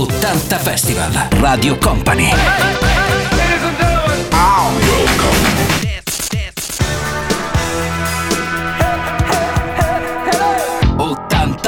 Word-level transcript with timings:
80 0.00 0.56
Festival 0.56 1.28
Radio 1.40 1.76
Company. 1.76 2.30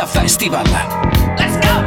Festival. 0.06 0.64
Let's 1.37 1.58
go! 1.58 1.82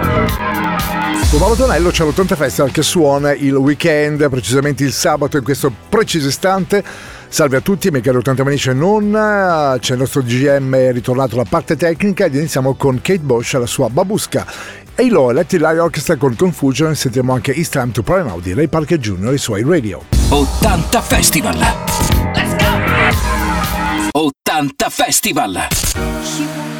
Con 1.31 1.39
Paolo 1.39 1.55
Tonello 1.55 1.89
c'è 1.89 2.03
l'80 2.03 2.35
Festival 2.35 2.71
che 2.71 2.83
suona 2.83 3.33
il 3.33 3.55
weekend, 3.55 4.29
precisamente 4.29 4.83
il 4.83 4.91
sabato 4.91 5.37
in 5.37 5.43
questo 5.43 5.71
preciso 5.89 6.27
istante. 6.27 6.83
Salve 7.27 7.57
a 7.57 7.61
tutti, 7.61 7.89
Michele 7.89 8.19
80 8.19 8.43
Manice 8.43 8.73
non, 8.73 9.77
c'è 9.79 9.93
il 9.93 9.99
nostro 9.99 10.21
GM 10.21 10.91
ritornato 10.91 11.35
alla 11.35 11.45
parte 11.49 11.75
tecnica 11.75 12.25
ed 12.25 12.35
iniziamo 12.35 12.75
con 12.75 13.01
Kate 13.01 13.19
Bosch 13.19 13.55
e 13.55 13.59
la 13.59 13.65
sua 13.65 13.89
Babusca. 13.89 14.84
E 14.97 15.03
il 15.03 15.11
Let 15.11 15.51
Live 15.51 15.79
Orchestra 15.79 16.15
con 16.15 16.37
Confusion 16.37 16.91
e 16.91 16.95
sentiamo 16.95 17.33
anche 17.33 17.51
It's 17.51 17.67
Time 17.67 17.91
to 17.91 18.01
Prime 18.01 18.23
Now 18.23 18.39
di 18.39 18.53
Ray 18.53 18.67
Parker 18.67 18.97
Jr. 18.97 19.31
e 19.31 19.33
i 19.33 19.37
suoi 19.37 19.61
radio. 19.63 20.01
80 20.29 21.01
Festival! 21.01 21.57
Let's 22.33 22.55
go! 22.55 24.19
80 24.21 24.89
Festival! 24.89 26.74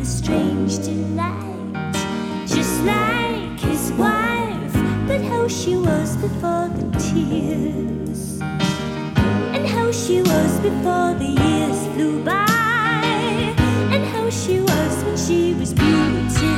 A 0.00 0.04
strange 0.04 0.78
delight. 0.78 1.82
Just 2.46 2.82
like 2.84 3.58
his 3.58 3.90
wife, 3.92 4.72
but 5.06 5.20
how 5.22 5.48
she 5.48 5.76
was 5.76 6.16
before 6.16 6.68
the 6.68 6.86
tears, 6.98 8.40
and 9.54 9.66
how 9.66 9.90
she 9.90 10.22
was 10.22 10.60
before 10.60 11.14
the 11.14 11.32
years 11.42 11.86
flew 11.94 12.22
by, 12.24 12.46
and 13.92 14.04
how 14.06 14.30
she 14.30 14.60
was 14.60 15.04
when 15.04 15.16
she 15.16 15.54
was 15.54 15.72
beautiful. 15.72 16.57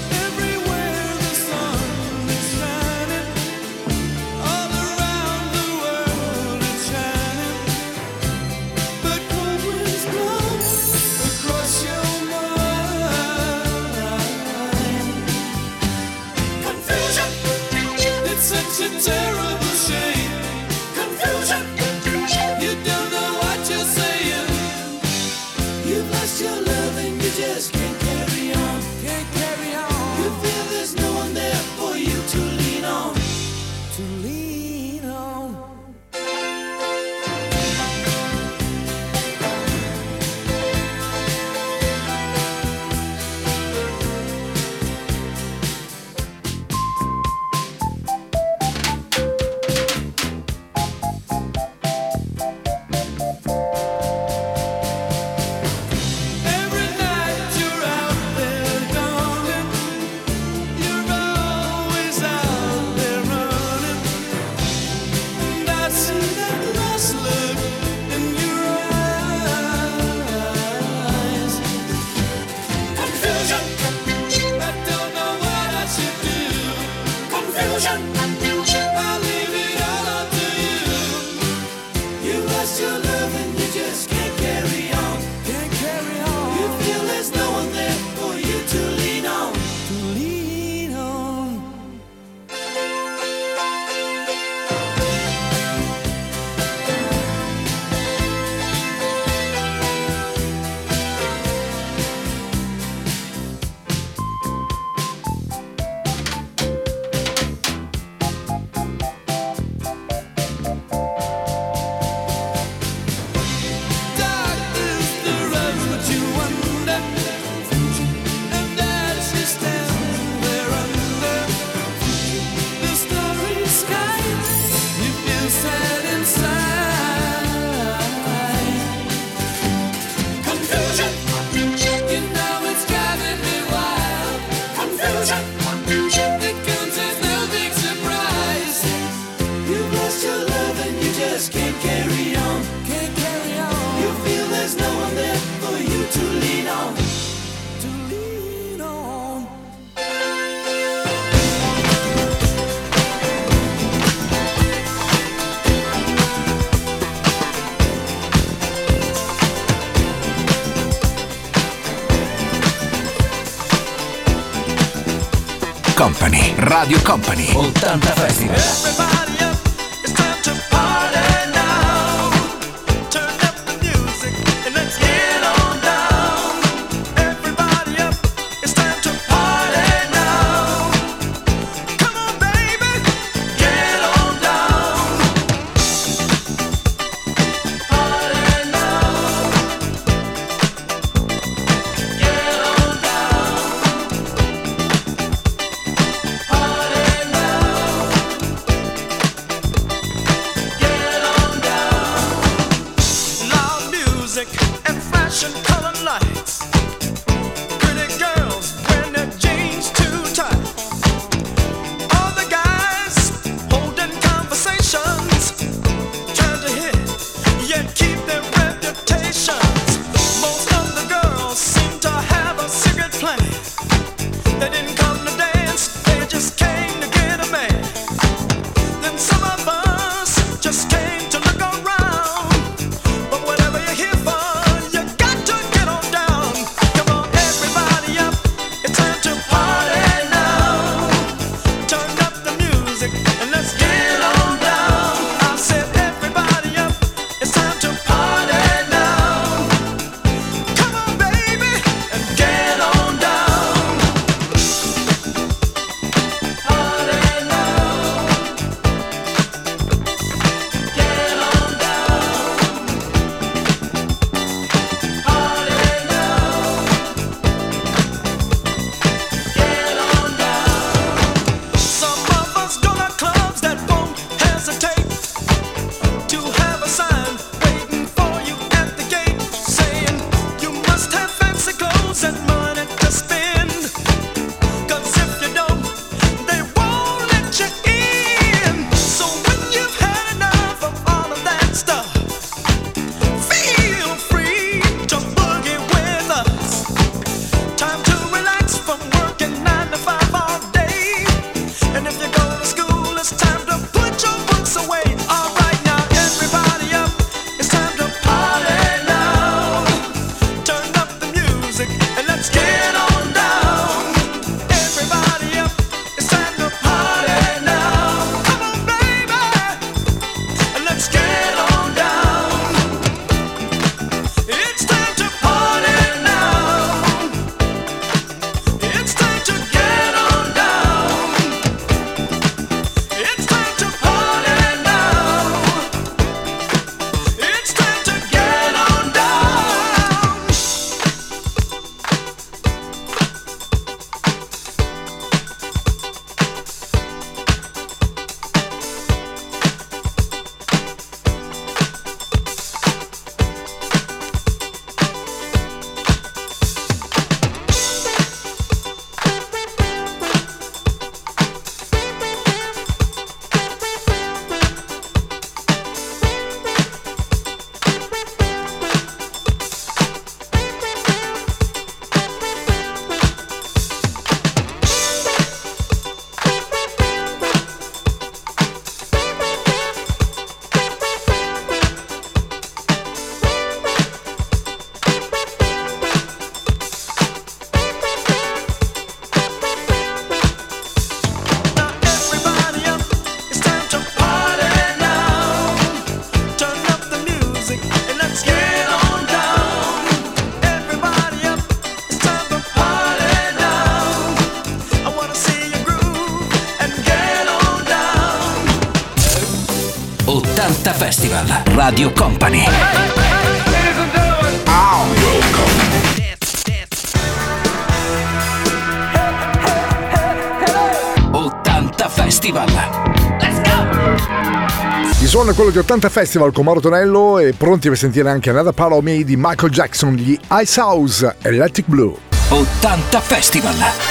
80 425.91 426.07
Festival 426.07 426.53
con 426.53 426.63
Mauro 426.63 426.79
Tonello 426.79 427.37
e 427.37 427.51
pronti 427.51 427.89
per 427.89 427.97
sentire 427.97 428.29
anche 428.29 428.49
Another 428.49 428.71
Palo 428.71 429.01
Me 429.01 429.25
di 429.25 429.35
Michael 429.35 429.73
Jackson, 429.73 430.13
gli 430.13 430.39
Ice 430.61 430.79
House 430.79 431.35
Electric 431.41 431.89
Blue. 431.89 432.15
80 432.47 433.19
Festival! 433.19 434.10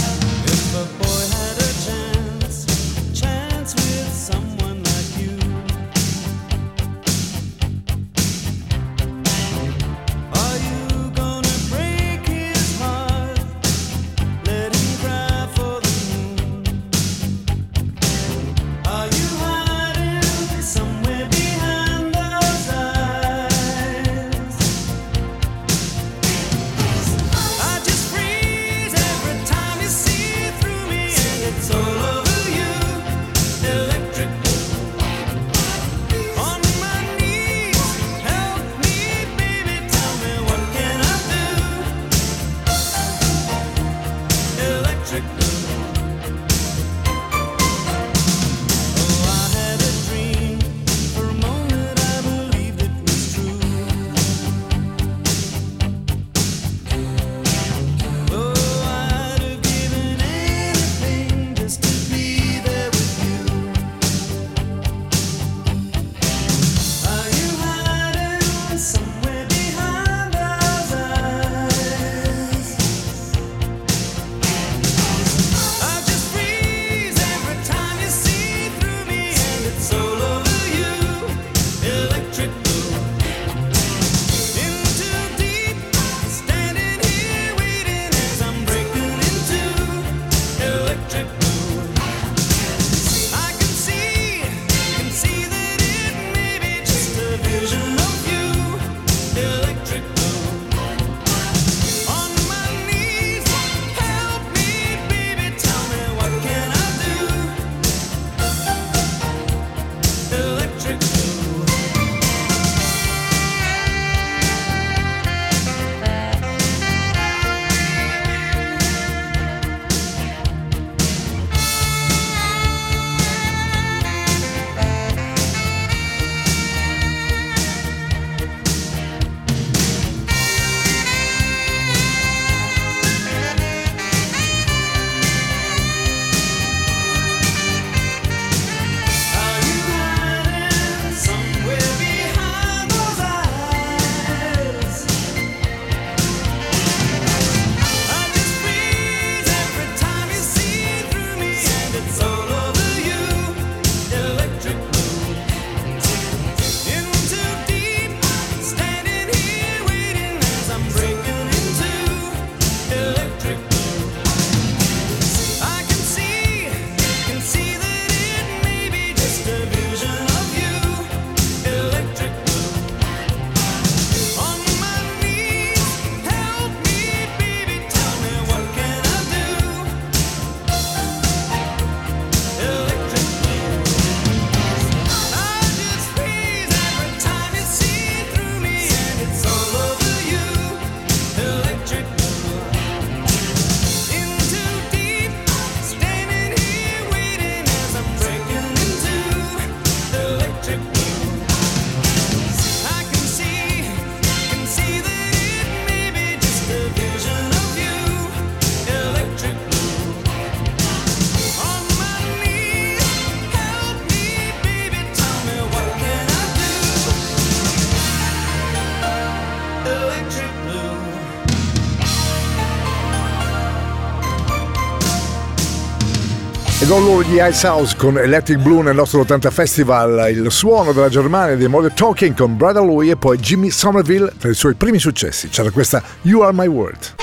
All 226.91 227.23
the 227.23 227.41
Ice 227.47 227.65
House 227.65 227.95
con 227.95 228.17
Electric 228.17 228.59
Blue 228.59 228.83
nel 228.83 228.93
nostro 228.93 229.21
80 229.21 229.49
Festival, 229.49 230.29
il 230.29 230.51
suono 230.51 230.91
della 230.91 231.07
Germania 231.07 231.55
di 231.55 231.65
Model 231.67 231.93
Talking 231.93 232.35
con 232.35 232.57
Brother 232.57 232.83
Louie 232.83 233.11
e 233.11 233.15
poi 233.15 233.37
Jimmy 233.37 233.69
Somerville 233.69 234.33
tra 234.37 234.49
i 234.49 234.53
suoi 234.53 234.73
primi 234.73 234.99
successi. 234.99 235.47
C'era 235.47 235.69
questa 235.71 236.03
You 236.23 236.41
Are 236.41 236.51
My 236.53 236.67
World. 236.67 237.20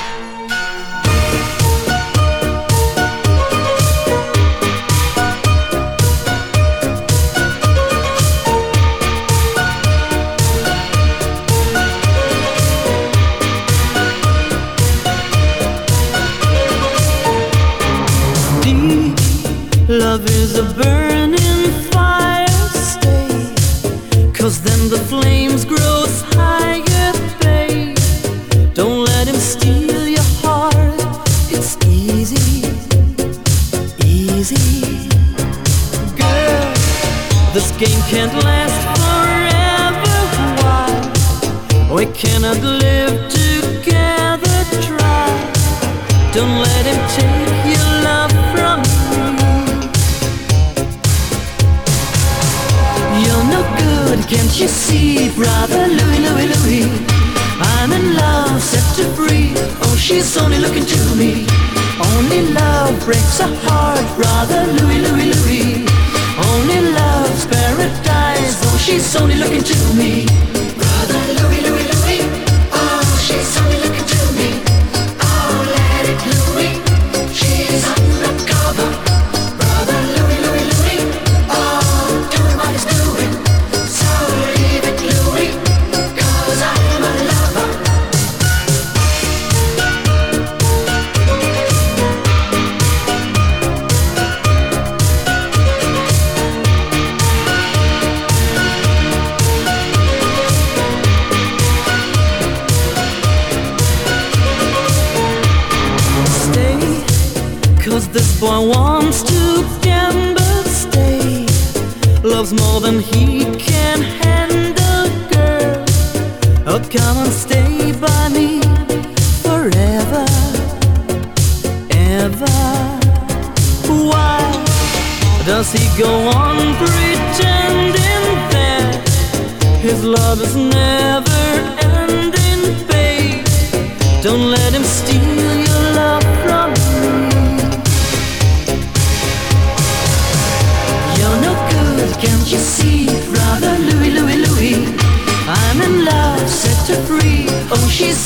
He. 113.01 113.38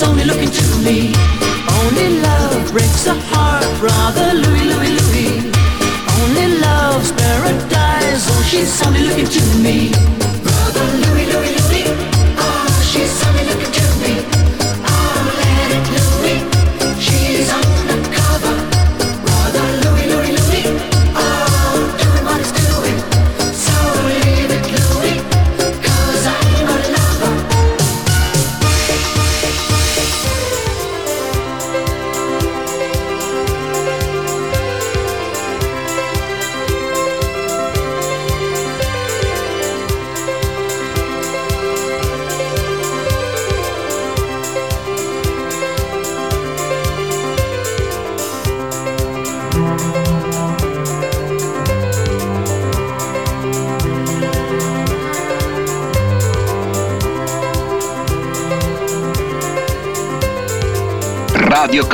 only 0.02 0.24
looking 0.24 0.50
to 0.50 0.64
me. 0.78 1.14
Only 1.80 2.20
love 2.20 2.70
breaks 2.70 3.06
a 3.06 3.14
heart, 3.14 3.64
brother 3.78 4.34
Louie, 4.34 4.66
Louie, 4.70 4.94
Louie. 4.98 5.52
Only 6.20 6.58
love's 6.60 7.12
paradise, 7.12 8.26
oh 8.30 8.42
she's 8.48 8.84
only 8.86 9.02
looking 9.02 9.26
to 9.26 9.42
me. 9.58 10.21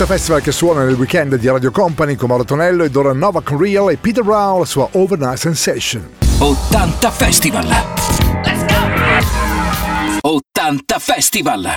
È 0.00 0.02
l'80 0.02 0.06
Festival 0.06 0.40
che 0.40 0.52
suona 0.52 0.84
nel 0.84 0.94
weekend 0.94 1.34
di 1.36 1.46
Radio 1.46 1.70
Company 1.70 2.14
con 2.14 2.28
Mauro 2.28 2.44
Tonello 2.44 2.84
ed 2.84 2.96
ora 2.96 3.12
Nova 3.12 3.42
con 3.42 3.58
Real 3.58 3.90
e 3.90 3.98
Peter 3.98 4.24
Brown 4.24 4.60
la 4.60 4.64
sua 4.64 4.88
Overnight 4.92 5.36
Sensation. 5.36 6.08
80 6.38 7.10
Festival. 7.10 7.66
80 10.22 10.98
Festival. 10.98 11.76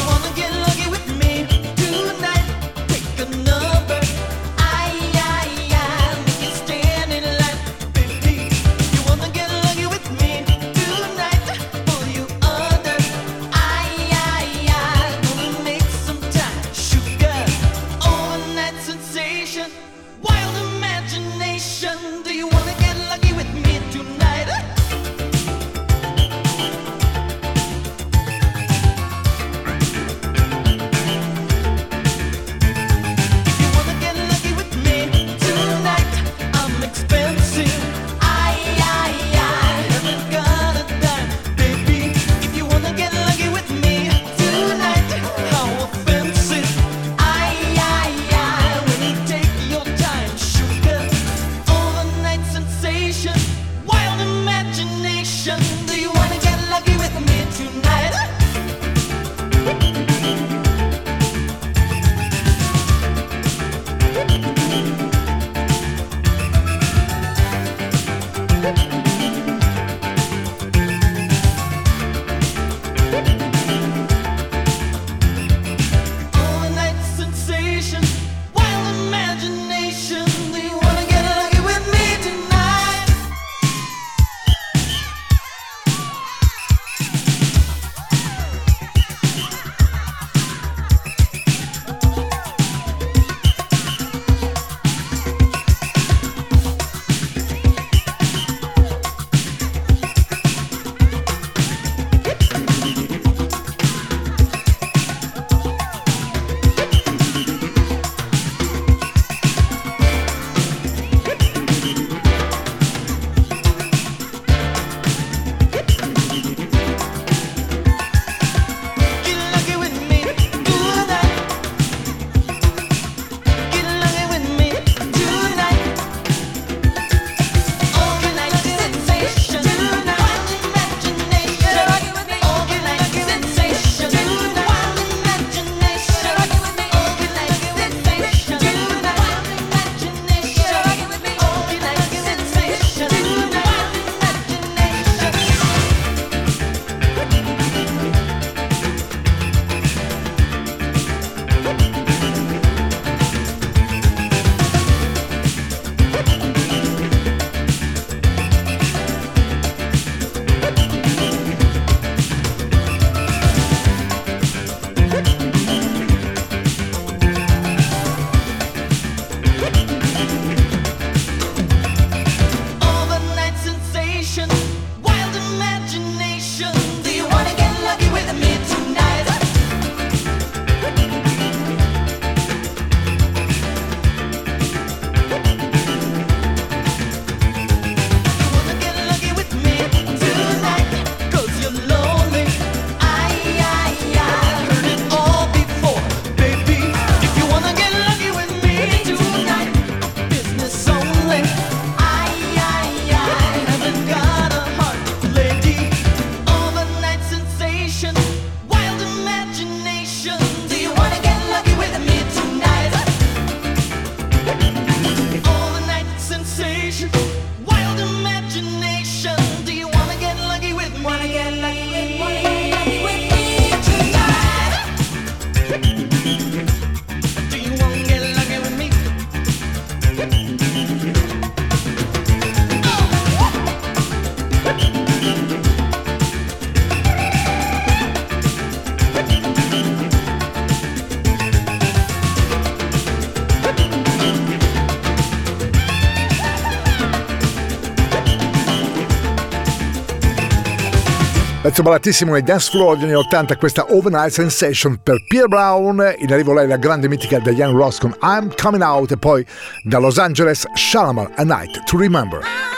Pezzo 251.61 251.83
ballatissimo 251.83 252.31
nei 252.31 252.41
dance 252.41 252.71
floor 252.71 252.97
degli 252.97 253.09
anni 253.09 253.17
80, 253.17 253.55
questa 253.57 253.85
Overnight 253.93 254.31
Sensation 254.31 254.99
per 255.03 255.23
Pierre 255.27 255.47
Brown, 255.47 256.15
in 256.17 256.33
arrivo 256.33 256.53
lei 256.53 256.67
la 256.67 256.77
grande 256.77 257.07
mitica 257.07 257.37
di 257.37 257.51
Young 257.51 257.77
Ross 257.77 257.99
con 257.99 258.17
I'm 258.23 258.51
Coming 258.59 258.81
Out 258.81 259.11
e 259.11 259.17
poi 259.17 259.45
da 259.83 259.99
Los 259.99 260.17
Angeles 260.17 260.65
Shalamar 260.73 261.29
A 261.35 261.43
Night 261.43 261.83
to 261.83 261.97
Remember. 261.97 262.70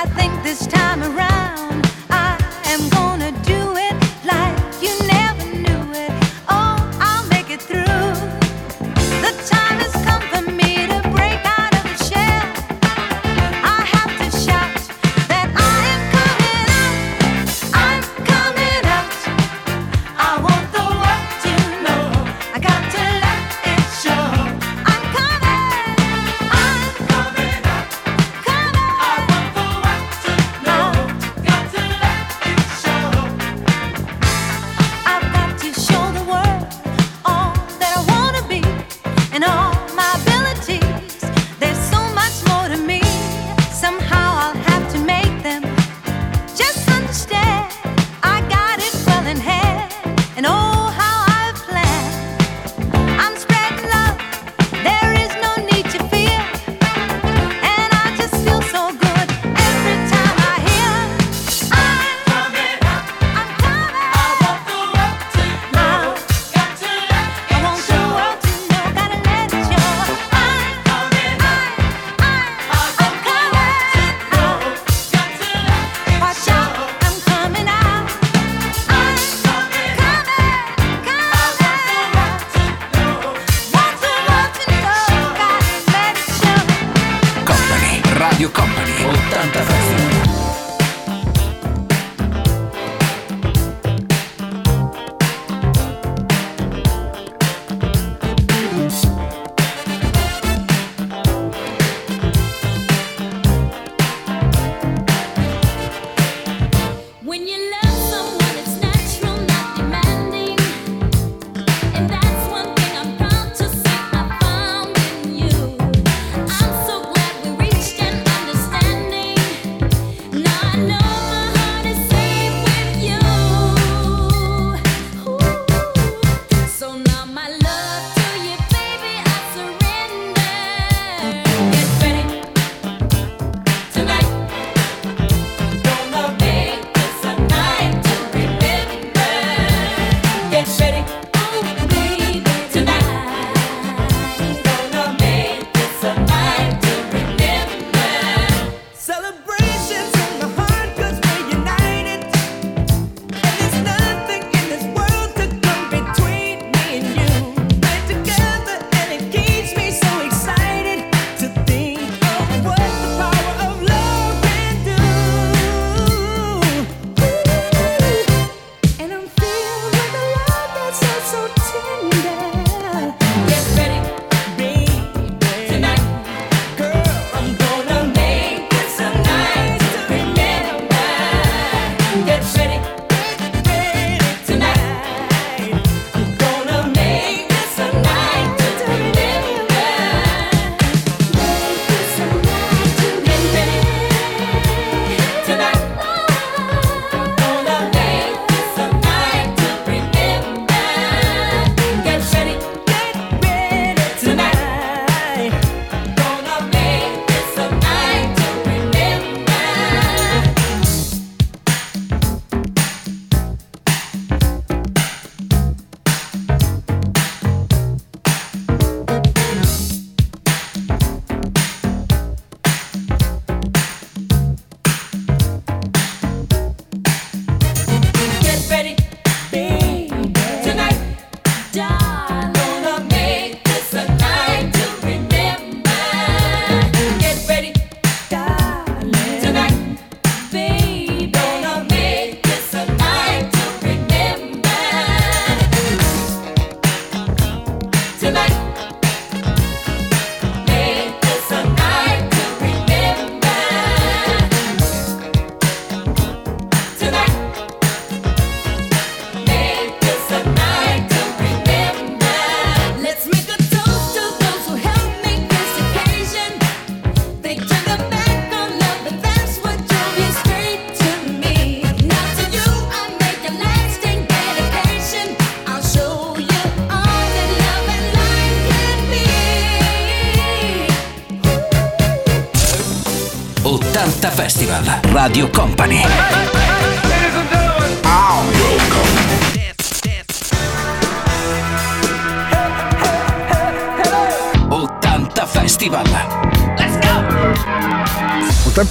I 0.00 0.04
think 0.04 0.32
this 0.44 0.64
time 0.68 1.02
around. 1.02 1.67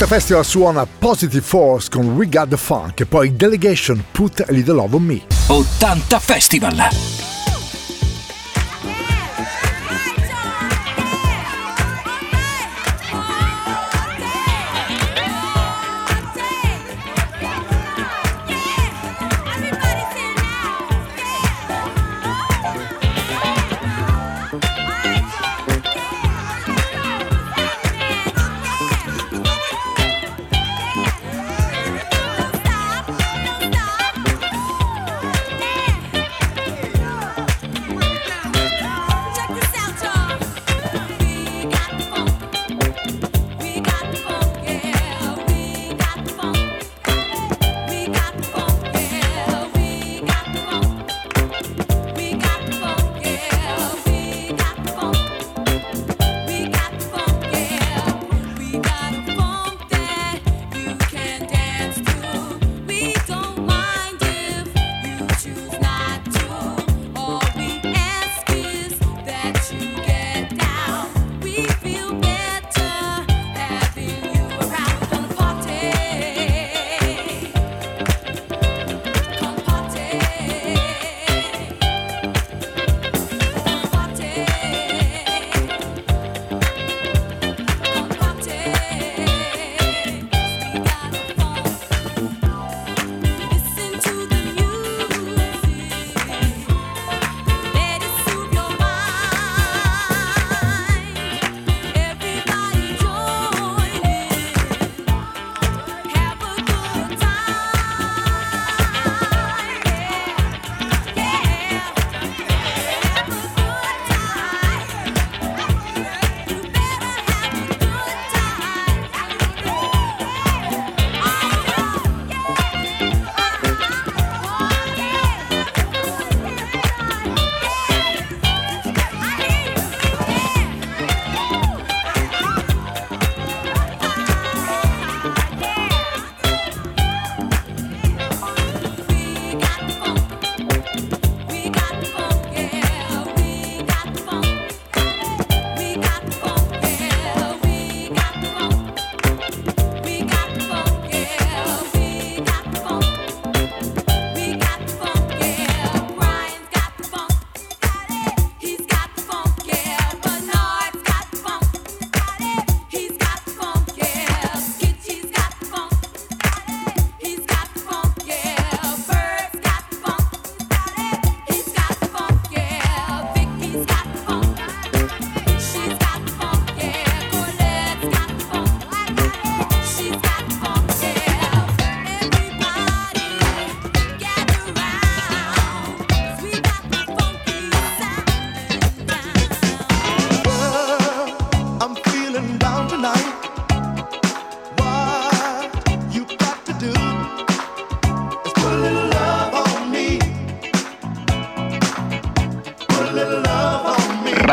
Musica 0.08 0.22
Festival 0.22 0.45
suona 0.45 0.86
Positive 0.86 1.43
Force 1.43 1.89
con 1.89 2.16
We 2.16 2.30
Got 2.30 2.47
The 2.47 2.58
Funk 2.58 3.01
e 3.01 3.05
poi 3.05 3.36
Delegation 3.36 4.01
Put 4.12 4.39
a 4.39 4.51
Little 4.51 4.76
Love 4.76 4.95
On 4.95 5.03
Me. 5.03 5.22
80 5.47 6.20
Festival! 6.20 7.26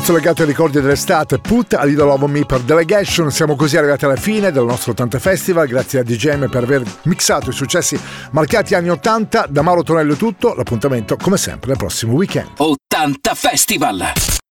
Pezzo 0.00 0.14
legato 0.14 0.40
ai 0.40 0.48
ricordi 0.48 0.80
dell'estate, 0.80 1.40
Put 1.40 1.74
a 1.74 1.84
Little 1.84 2.06
Love 2.06 2.26
Me 2.26 2.46
per 2.46 2.60
Delegation. 2.60 3.30
Siamo 3.30 3.54
così 3.54 3.76
arrivati 3.76 4.06
alla 4.06 4.16
fine 4.16 4.50
del 4.50 4.64
nostro 4.64 4.92
80 4.92 5.18
Festival. 5.18 5.66
Grazie 5.66 5.98
a 5.98 6.02
DJM 6.02 6.48
per 6.48 6.62
aver 6.62 6.82
mixato 7.02 7.50
i 7.50 7.52
successi 7.52 8.00
marcati 8.30 8.74
anni 8.74 8.88
80. 8.88 9.48
Da 9.50 9.60
Mauro 9.60 9.82
Tonello 9.82 10.14
è 10.14 10.16
tutto. 10.16 10.54
L'appuntamento, 10.54 11.16
come 11.16 11.36
sempre, 11.36 11.68
nel 11.68 11.76
prossimo 11.76 12.14
weekend. 12.14 12.48
80 12.56 13.34
Festival! 13.34 14.39